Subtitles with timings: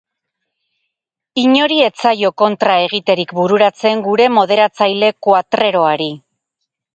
[1.41, 6.11] Inori ez zaio kontra egiterik bururatzen gure moderatzaile kuatreroari.